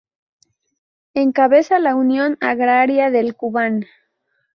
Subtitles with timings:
[1.13, 3.85] Encabeza la Unión Agraria del Kubán.